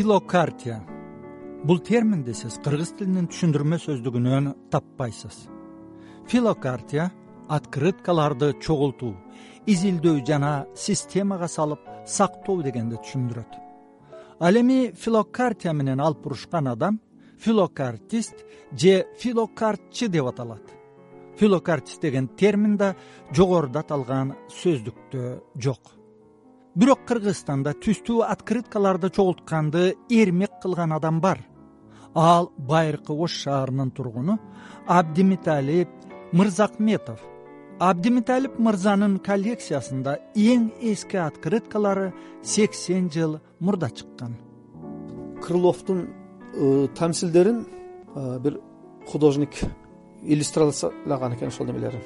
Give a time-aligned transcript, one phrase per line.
[0.00, 0.80] филокартия.
[1.68, 5.42] Бул терминди сиз кыргыз тилинин түшүндүрмө сөздүгүнөн таппайсыз.
[6.30, 7.10] Филокартия
[7.52, 9.10] открыткаларды чогултуу
[9.68, 13.52] изилдөө жана системага салып сактоо дегенди түшүндүрөт.
[14.40, 16.96] Ал эми филокартия менен алып урушкан адам
[17.36, 18.40] филокартист
[18.72, 20.64] же филокартчы деп аталат
[21.36, 22.94] филокартист деген термин да
[23.36, 24.32] жогоруда аталган
[24.62, 25.99] сөздүктө жок
[26.74, 31.40] бирок кыргызстанда түстүү открыткаларды чогултканды эрмек кылган адам бар.
[32.14, 34.38] Ал байыркы ош шаарынын тургуну
[34.86, 35.88] абдимиталип
[36.32, 37.20] мырзакметов
[37.80, 42.10] абдимиталип мырзанын коллекциясында эң эски открыткалары
[42.42, 44.36] сексен жыл мурда чыккан.
[45.42, 46.08] Крыловдун
[46.54, 47.64] э, тамсилдерин
[48.14, 48.60] э, бир
[49.08, 49.56] художник
[50.22, 52.02] иллюстрациялаган экен ошол немелерин.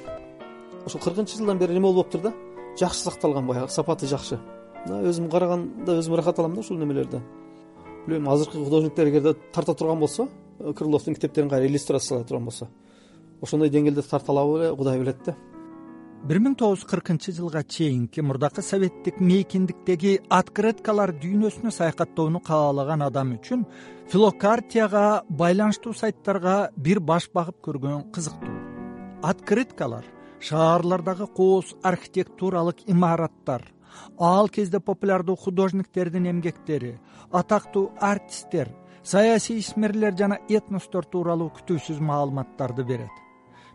[0.85, 2.33] Ошо кыркынчы жылдан бери эме болуп болуптур да?
[2.79, 4.39] Жакшы сакталган баягы сапаты жакшы
[4.85, 7.21] өзүм караганда өзүм ырахат алам да ушул немелерди.
[8.05, 10.27] Билбейм азыркы художниктер эгерде тарта турган болсо
[10.59, 12.69] э, крыловдун китептерин кайра иллюстрациялай турган болсо
[13.41, 15.35] ошондой деңгээлде тарта алабы беле кудай билет да.
[16.25, 23.35] Бир миң тогуз жүз кыркынчы жылга чейинки мурдакы советтик мейкиндиктеги открыткалар дүйнөсүнө саякаттоону каалаган адам
[23.35, 23.65] үчүн
[24.09, 28.55] филокартияга байланыштуу сайттарга бир баш багып көргөн кызыктуу.
[29.21, 30.05] Открыткалар
[30.41, 33.69] шаарлардагы кооз архитектуралык имараттар
[34.19, 36.99] ал кезде популярдуу художниктердин эмгектери
[37.31, 38.69] атактуу артисттер
[39.03, 43.11] саясий исмерлер жана этностор тууралуу күтүүсүз маалыматтарды берет.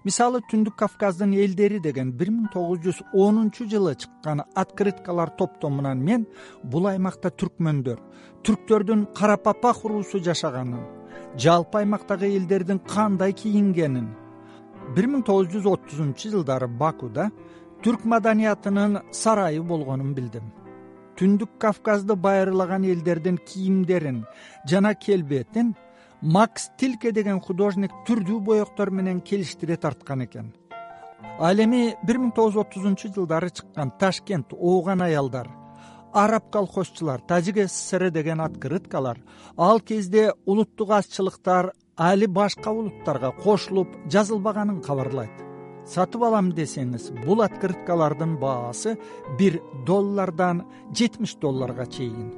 [0.04, 6.24] Мисалы түндүк кавказдын элдери деген бир миң тогуз жүз онунчу жылы чыккан открыткалар топтомунан мен
[6.62, 8.00] бул аймакта түркмөндөр
[8.48, 10.86] түрктөрдүн карапапах уруусу жашаганын
[11.36, 14.08] жалпы аймактагы элдердин кандай кийингенин.
[14.96, 17.28] Бир миң тогуз жүз отузунчу жылдары бакуда
[17.84, 20.50] түрк маданиятынын сарайы болгонун билдим.
[21.16, 24.24] Түндүк кавказды байырлаган элдердин кийимдерин
[24.68, 25.74] жана келбетин
[26.22, 30.52] макс тилке деген художник түрдүү боектор менен келиштире тарткан экен.
[31.38, 35.48] Ал эми бир миң тогуз жүз отузунчу жылдары чыккан ташкент ооган аялдар
[36.12, 39.18] араб колхозчулар тажик ссср деген открыткалар
[39.56, 45.49] ал кезде улуттук азчылыктар али башка улуттарга кошулуп жазылбаганын кабарлайт
[45.90, 48.94] сатып алам десеңиз бул открыткалардын баасы
[49.38, 50.62] бир доллардан
[50.94, 52.30] жетимиш долларга чейин.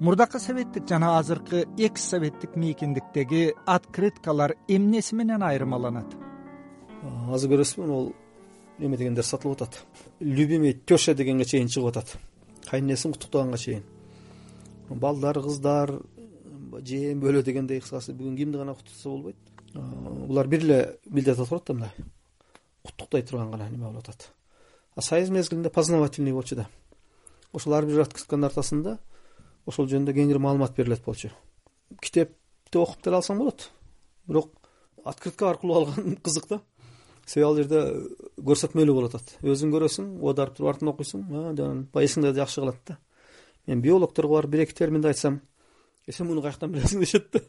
[0.00, 6.14] Мурдакы советтик жана азыркы экс советтик мейкиндиктеги открыткалар эмнеси менен айырмаланат?
[7.28, 8.14] Азыр көрөсүзбү могул
[8.78, 9.82] эме дегендер сатылып атат.
[10.20, 12.16] Любимый теща дегенге чейин чыгып атат.
[12.70, 13.84] Кайненесин куттуктаганга чейин.
[14.88, 15.92] Балдар кыздар
[16.80, 19.36] жээм бөлө дегендей кыскасы бүгүн кимди гана куттуктаса болбойт?
[19.74, 21.92] Булар бир эле билдетип турат да мындай
[22.84, 24.30] куттуктай турган гана неме болуп атат?
[24.96, 26.68] А союз мезгилинде познавательный болчу да.
[27.52, 28.98] Ошол ар бир открытканын ортосунда
[29.66, 31.30] ошол жөнүндө кеңири маалымат берилет болчу.
[32.00, 33.70] Китепти окуп деле алсаң болот.
[34.26, 34.50] Бирок
[35.04, 36.60] открытка аркылуу алган кызык да.
[37.26, 37.84] Себеби ал жерде
[38.38, 39.36] көрсөтмөлүү болуп атат.
[39.42, 42.98] Өзүң көрөсүң оодарып туруп артынан окуйсуң деп баягы эсиңде жакшы калат да.
[43.66, 45.40] Мен биологторго барып бир эки терминди айтсам
[46.10, 47.40] сен муну каяктан билесиң дешет да.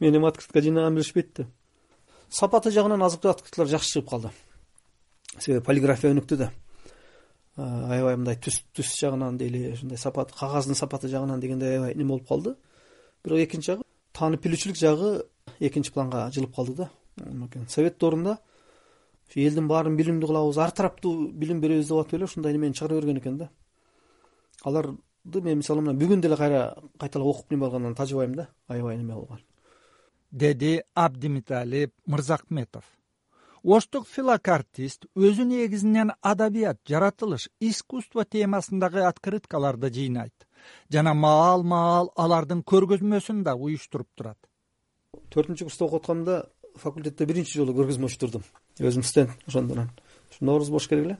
[0.00, 1.48] Мен эми открытка жыйнаганын билишпейт да
[2.28, 4.30] сапаты жагынан азыркы открыткалар жакшы чыгып калды
[5.38, 6.50] себеби полиграфия өнүктү да.
[7.56, 12.28] Аябай мындай түс түс жагынан дейли ушундай сапаты кагаздын сапаты жагынан дегендей аябай неме болуп
[12.28, 12.56] калды.
[13.24, 15.24] Бирок экинчи жагы таанып билүүчүлүк жагы
[15.60, 16.90] экинчи планга жылып калды да.
[17.68, 18.38] Совет доорунда
[19.28, 23.00] ушу элдин баарын билимдүү кылабыз ар тараптуу билим беребиз деп атып эле ушундай немени чыгара
[23.00, 23.50] берген экен да.
[24.64, 29.14] Аларды мен мисалы мына бүгүн деле кайра кайталап окуп неме кылгандан тажыбайм да аябай неме
[29.14, 29.40] болгон
[30.30, 32.84] деди абдимиталип мырзакметов
[33.66, 40.46] оштук филокартист өзү негизинен адабият жаратылыш искусство темасындагы открыткаларды жыйнайт.
[40.90, 44.38] Жана маал маал алардын көргөзмөсүн да уюштуруп турат.
[45.34, 46.44] Төртүнчү курста окуп атканда
[46.78, 48.44] факультетте биринчи жолу көргөзмө уюштурдум
[48.78, 49.90] өзүм студент ошондон
[50.30, 51.18] ушу нооруз болуш керек эле.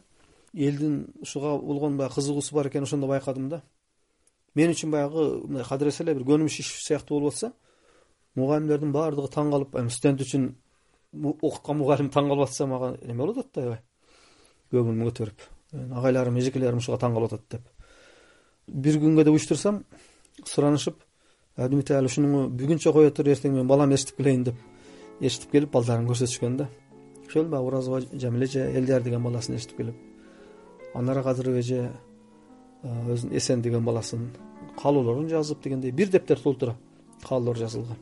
[0.54, 3.62] Элдин ушуга болгон баягы кызыгуусу бар экенин ошондо байкадым да.
[4.54, 7.52] Мен үчүн баягы мындай кадыресе эле бир көнүмүш иш сыяктуу болуп атса
[8.36, 10.54] мугалимдердин баардыгы таң калып эми студент үчүн
[11.24, 13.80] окуткан мугалим таң калып атса мага эме болуп атат да аябай
[14.72, 15.46] көңүлүм көтөрүп
[16.00, 17.68] агайларым эжекелерим ушуга таң калып атат деп.
[18.66, 19.82] Бир күнгө деп уюштурсам
[20.44, 21.02] суранышып
[21.56, 24.58] абдимитали ушуну бүгүнчө кое тур эртең менин балам ээрчитип келейин деп
[25.20, 26.68] ээрчитип келип балдарын көрсөтүшкөн да.
[27.28, 31.90] Ошол баягы уразова жамил эже элдияр деген баласын ээрчитип келип анара кадырова эже
[32.84, 34.30] өзүнүн эсен деген баласын
[34.80, 36.76] каалоолорун жазып дегендей бир дептер толтура
[37.22, 37.96] каалоолор жазылган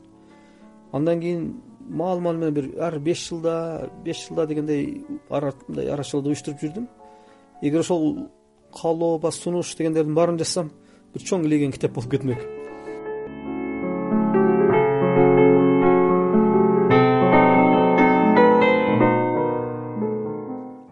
[0.94, 6.60] андан кийин маал маалы менен бир ар беш жылда беш жылда дегендей мындай арачылду уюштуруп
[6.62, 6.86] жүрдүм.
[7.62, 8.30] Эгер ошол
[8.72, 10.70] каалоо ба сунуш дегендердин баарын жазсам
[11.12, 12.38] бир чоң леген китеп болуп кетмек.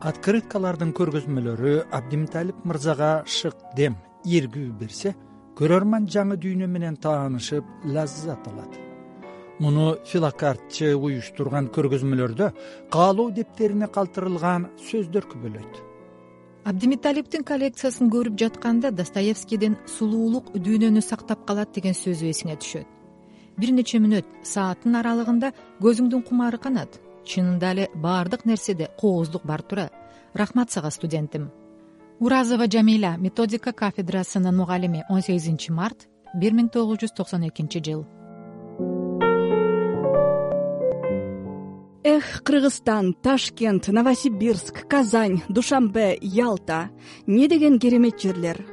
[0.03, 3.97] Открыткалардын көргөзмөлөрү абдимталип мырзага шык дем
[4.27, 5.15] эргүү берсе
[5.59, 8.92] көрөрман жаңы дүйнө менен таанышып лаззат алат.
[9.61, 12.51] Муну филокартчы уюштурган көргөзмөлөрдө
[12.95, 15.75] каалоо дептерине калтырылган сөздөр күбөлөйт.
[16.65, 22.87] Абдимиталиптин коллекциясын көрүп жатканда достоевскийдин сулуулук дүйнөнү сактап калат деген сөзү эсиңе түшөт.
[23.59, 25.51] Бир нече мүнөт сааттын аралыгында
[25.83, 29.91] көзүңдүн кумары канат чынында эле баардык нерседе кооздук бар тура
[30.35, 31.51] рахмат сага студентим
[32.21, 38.05] уразова жамиля методика кафедрасынын мугалими он сегизинчи март бир миң тогуз жүз токсон экинчи жыл
[42.05, 46.91] эх кыргызстан ташкент новосибирск казань душанбе ялта.
[47.27, 48.67] Эмне деген керемет жерлер.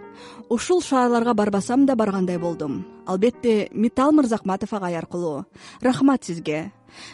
[0.49, 2.85] Ушул шаарларга барбасам да баргандай болдум.
[3.05, 5.45] Албетте митал мырзахматов агай аркылуу.
[5.81, 6.71] Рахмат сизге.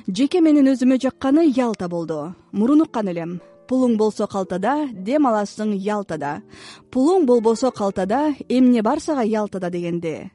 [0.08, 2.34] Жеке менин өзүмө жакканы ялта болду.
[2.52, 3.42] Мурун уккан элем.
[3.68, 6.44] Пулуң болсо калтада дем аласың ялтада.
[6.92, 10.32] Пулуң болбосо калтада эмне бар сага ялтада дегенди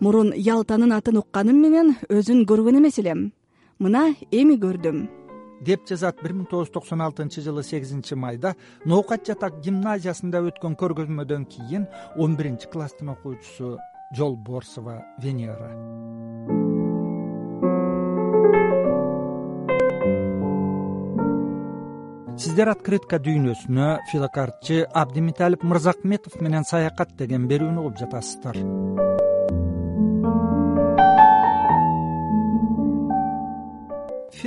[0.00, 3.32] мурун ялтанын атын укканым менен өзүн көргөн эмес элем.
[3.78, 5.19] Мына эми көрдүм
[5.60, 8.54] деп жазат бир миң тогуз жүз токсон алтынчы жылы сегизинчи майда
[8.84, 11.86] ноокат жатак гимназиясында өткөн көргөзмөдөн кийин
[12.16, 13.78] он биринчи класстын окуучусу
[14.16, 15.70] жолборсова венера.
[22.40, 29.09] Сиздер открытка дүйнөсүнө филокартчы абдимиталип мырзакметов менен саякат деген берүүнү угуп жатасыздар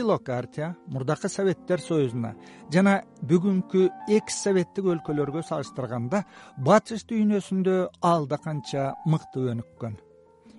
[0.03, 2.33] филокартия мурдакы советтер союзуна
[2.73, 3.85] жана бүгүнкү
[4.17, 6.25] экс советтик өлкөлөргө салыштырганда
[6.67, 9.95] батыш дүйнөсүндө алда канча мыкты өнүккөн.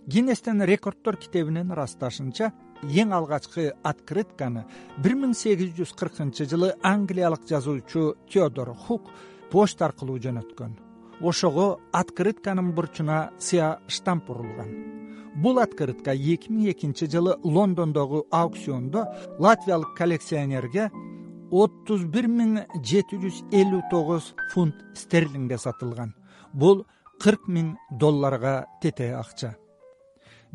[0.08, 2.54] Гиннестен рекорддор китебинин ырасташынча
[2.88, 4.64] эң алгачкы открытканы
[5.04, 9.12] бир миң сегиз жүз кыркынчы жылы англиялык жазуучу теодор хук
[9.52, 10.76] почта аркылуу жөнөткөн.
[11.20, 15.03] Ошого открытканын бурчуна сыя штамп урулган
[15.34, 19.06] бул открытка эки миң экинчи жылы лондондогу аукциондо
[19.38, 20.90] латвиялык коллекционерге
[21.50, 26.14] отуз бир миң жети жүз элүү тогуз фунт стерлингге сатылган.
[26.52, 26.84] Бул
[27.22, 29.54] кырк миң долларга тете акча.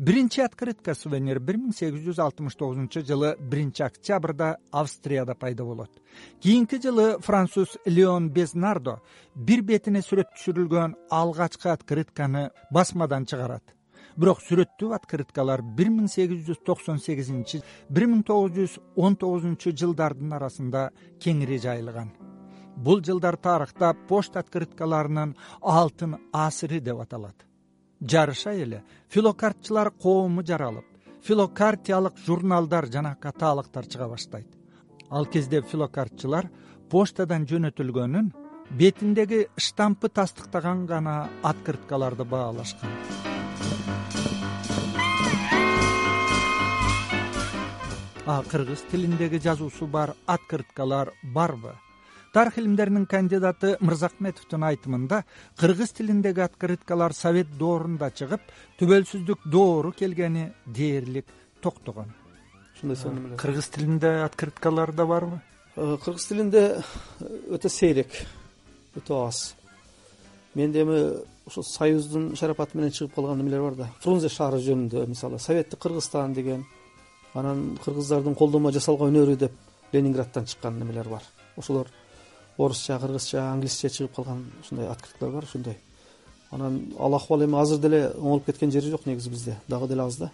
[0.00, 5.90] Биринчи открытка сувенир бир миң сегиз жүз алтымыш тогузунчу жылы биринчи октябрда австрияда пайда болот.
[6.40, 9.02] Кийинки жылы француз леон безнардо
[9.34, 13.76] бир бетине сүрөт түшүрүлгөн алгачкы открытканы басмадан чыгарат
[14.20, 19.72] бирок сүрөттүү открыткалар бир миң сегиз жүз токсон сегизинчи бир миң тогуз жүз он тогузунчу
[19.72, 20.90] жылдардын арасында
[21.24, 22.10] кеңири жайылган.
[22.76, 27.46] Бул жылдар тарыхта почта открыткаларынын алтын асыры деп аталат.
[28.00, 30.84] Жарыша эле филокартчылар коому жаралып
[31.24, 34.48] филокартиялык журналдар жана каталогдор чыга баштайт.
[35.10, 36.50] Ал кезде филокартчылар
[36.90, 38.32] почтадан жөнөтүлгөнүн
[38.70, 43.29] бетиндеги штампы тастыктаган гана открыткаларды баалашкан
[48.50, 51.74] кыргыз тилиндеги жазуусу бар открыткалар барбы?
[52.32, 55.24] Тарых илимдеринин кандидаты мырзахметовдун айтымында
[55.58, 58.40] кыргыз тилиндеги открыткалар совет доорунда чыгып
[58.78, 61.26] түбөлсүздүк доору келгени дээрлик
[61.60, 62.12] токтогон.
[62.76, 63.36] Ошондой сонун эле.
[63.36, 65.40] Кыргыз тилинде открыткалар да барбы?
[65.76, 66.62] Э, кыргыз тилинде
[67.20, 68.08] э, өтө сейрек
[68.96, 69.54] өтө аз.
[70.54, 71.00] Менде эми
[71.46, 73.88] ушул союздун шарапаты менен чыгып калган эмелер бар да.
[74.00, 76.64] Фрунзе шаары жөнүндө мисалы советтик кыргызстан деген
[77.34, 79.52] анан кыргыздардын колдонмо жасалган өнөрү деп
[79.92, 81.22] ленинградтан чыккан немелер бар.
[81.56, 81.88] Ошолор
[82.58, 85.78] орусча кыргызча англисче чыгып калган ушундай открыткалар бар ушундай.
[86.50, 90.16] Анан ал акыбал эми азыр деле оңолуп кеткен жери жок негизи бизде дагы деле аз
[90.16, 90.30] да.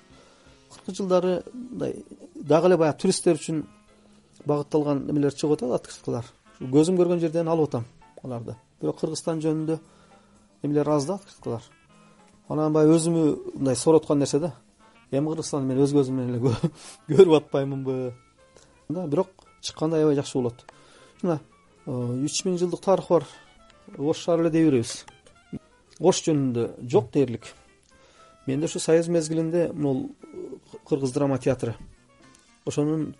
[0.70, 3.66] Акыркы жылдары мындай дагы эле баягы туристтер үчүн
[4.46, 6.24] багытталган эмелер чыгып атат открыткалар.
[6.60, 7.84] Көзүм көргөн жерден алып атам
[8.24, 8.56] аларды.
[8.80, 9.78] Бирок кыргызстан жөнүндө
[10.62, 11.62] эмелер аз да открыткалар.
[12.48, 14.54] Анан баягы өзүмө мындай сороп аткан нерсе да
[15.10, 16.54] эми кыргызстанды мен өз көзүм менен эле
[17.16, 18.14] көрүп атпаймынбы?
[18.88, 20.64] Бирок чыкканда аябай жакшы болот.
[21.22, 21.40] Мына
[21.86, 21.92] Э,
[22.26, 23.26] үч миң жылдык тарыхы бар.
[23.96, 25.04] Ош шаары эле дей беребиз.
[26.00, 27.46] Ош жөнүндө жок дээрлик.
[28.46, 30.10] Менде ушу союз мезгилинде могул
[30.88, 31.76] кыргыз драма театры.
[32.66, 33.14] Ошонун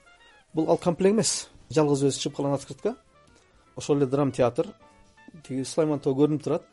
[0.52, 1.48] бул ал комплект эмес.
[1.70, 2.96] Жалгыз өзү чыгып калган открытка.
[3.76, 4.72] Ошол эле драма театр.
[5.46, 6.66] Тиги сулайман тоо көрүнүп турат.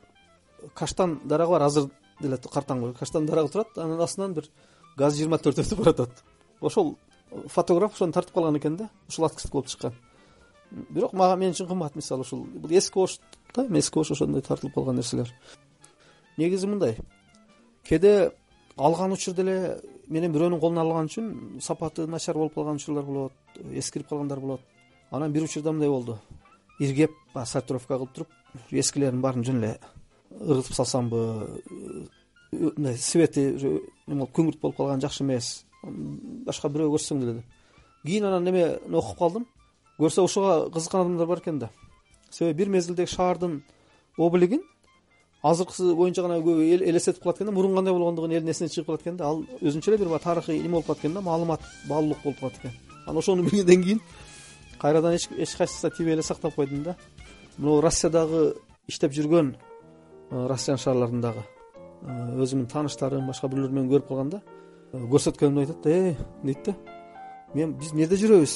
[0.74, 1.68] Каштан дарагы бар.
[1.70, 3.78] Азыр деле картаңбы каштан дарагы турат.
[3.78, 4.50] Анын астынан бир
[4.98, 6.24] газ жыйырма төрт өтүп баратат
[6.62, 6.96] ошол
[7.48, 9.94] фотограф ошону тартып калган экен да ушул открытка болуп чыккан.
[10.90, 13.20] Бирок мага мен үчүн кымбат мисалы ушул бул эски ош
[13.56, 15.34] да эми эски ош ошондой тартылып калган нерселер.
[16.38, 16.98] Негизи мындай.
[17.84, 18.32] Кээде
[18.78, 23.34] алган учурда эле менен бирөөнүн колуна алган үчүн сапаты начар болуп калган учурлар болот
[23.72, 24.62] эскирип калгандар болот.
[25.12, 26.20] Анан бир учурда мындай болду.
[26.80, 28.30] Иргеп баягы сортировка кылып туруп
[28.72, 29.80] эскилердин баарын жөн эле
[30.40, 31.60] ыргытып салсамбы
[32.78, 35.66] мындай свети эме болуп күңүрт болуп калган жакшы эмес.
[35.84, 37.46] Башка бирөөгө көрсөтсөң деле деп.
[38.06, 39.48] Кийин анан эмени окуп калдым.
[40.00, 41.70] Көрсө ошого кызыккан адамдар бар экен да.
[42.32, 43.64] Себеби бир мезгилдеги шаардын
[44.18, 44.64] облигин
[45.44, 47.52] азыркысы боюнча гана көбү элестетип калат экен да.
[47.52, 49.28] Мурун кандай болгондугун элдин эсинен чыгып калат экен да.
[49.28, 51.22] Ал өзүнчө эле бир баягы тарыхый эме болуп калат экен да.
[51.22, 52.72] Маалымат баалуулук болуп калат экен.
[53.06, 54.02] Анан ошону билгенден кийин
[54.80, 56.96] кайрадан эч кайсысына тибей эле сактап койдум да.
[57.58, 58.56] Могу россиядагы
[58.88, 59.54] иштеп жүргөн
[60.32, 61.40] э, россиян шаарларындагы.
[61.40, 61.53] э,
[62.04, 66.76] өзүмдүн тааныштарым башка биреулөр менен көрүп калганда э, көрсөткөнүмдө айтат да э дейт да
[67.54, 68.56] мен биз эмне жерде жүрөбүз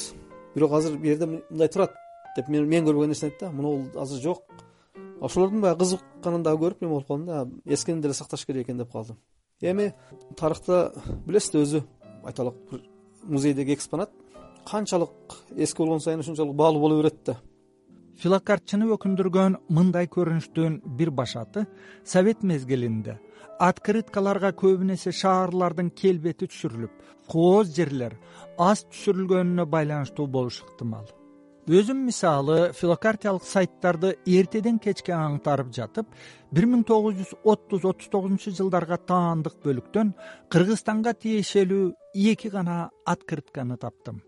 [0.54, 1.94] бирок азыр бул жерде мындай турат
[2.36, 4.42] деп мен көрбөгөн нерсени айтт да мына азыр жок
[5.20, 8.92] ошолордун баягы кызыкканын дагы көрүп эме болуп калдым да эскини деле сакташ керек экен деп
[8.92, 9.16] калдым
[9.60, 9.92] эми
[10.36, 10.92] тарыхта
[11.26, 11.82] билесиз да өзү
[12.24, 12.82] айталык бир
[13.24, 14.10] музейдеги экспонат
[14.64, 15.10] канчалык
[15.56, 17.38] эски болгон сайын ошончолук баалуу боло берет да.
[18.18, 21.66] Филокартчыны өкүндүргөн мындай көрүнүштүн бир башаты
[22.04, 23.18] совет мезгилинде
[23.68, 28.16] открыткаларга көбүн эсе шаарлардын келбети түшүрүлүп кооз жерлер
[28.70, 31.06] аз түшүрүлгөнүнө байланыштуу болушу ыктымал.
[31.68, 36.14] Өзүм мисалы филокартиялык сайттарды эртеден кечке аңтарып жатып
[36.54, 40.14] бир миң тогуз жүз отуз отуз тогузунчу жылдарга таандык бөлүктөн
[40.48, 41.90] кыргызстанга тиешелүү
[42.32, 44.22] эки гана открытканы таптым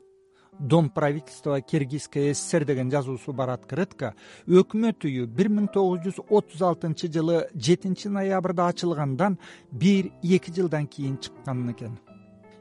[0.61, 4.13] дом правительства киргизской ссср деген жазуусу бар открытка
[4.47, 9.39] өкмөт үйү бир миң тогуз жүз отуз алтынчы жылы жетинчи ноябрда ачылгандан
[9.73, 11.99] бир эки жылдан кийин чыккан экен.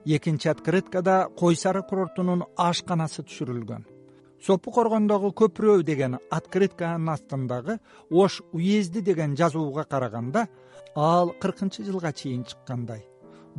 [0.06, 3.84] Экинчи открыткада кой сары курортунун ашканасы түшүрүлгөн.
[4.40, 7.80] Сопу коргондогу көпүрө деген открытканын астындагы
[8.10, 10.48] ош уезди деген жазууга караганда
[10.96, 13.09] ал кыркынчы жылга чейин чыккандай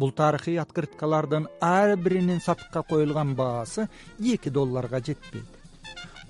[0.01, 3.89] бул тарыхый открыткалардын ар биринин сатыкка коюлган баасы
[4.19, 5.45] эки долларга жетпейт.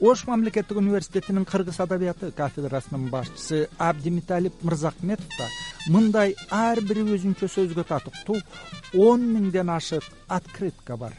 [0.00, 5.49] Ош мамлекеттик университетинин кыргыз адабияты кафедрасынын башчысы абдимиталип мырзахметов да
[5.89, 8.41] мындай ар бири өзүнчө сөзгө татыктуу
[9.09, 11.12] он миңден ашык открытка бар